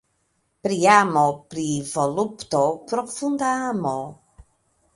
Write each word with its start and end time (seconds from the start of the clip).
Pri 0.67 0.77
amo, 0.93 1.25
pri 1.51 1.67
volupto. 1.91 2.63
Profunda 2.93 3.53
amo. 3.69 3.95